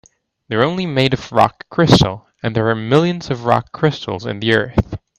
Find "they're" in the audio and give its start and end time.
0.47-0.63